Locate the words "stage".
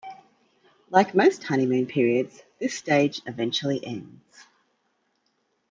2.75-3.21